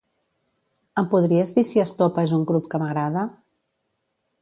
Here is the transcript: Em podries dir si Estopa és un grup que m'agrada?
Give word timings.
Em 1.01 1.09
podries 1.11 1.53
dir 1.59 1.65
si 1.73 1.83
Estopa 1.85 2.25
és 2.29 2.35
un 2.41 2.49
grup 2.53 2.73
que 2.73 2.83
m'agrada? 2.85 3.31